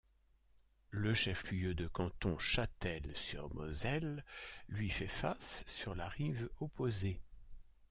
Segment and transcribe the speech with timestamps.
[0.89, 4.25] Le chef-lieu de canton Châtel-sur-Moselle
[4.67, 7.21] lui fait face sur la rive opposée.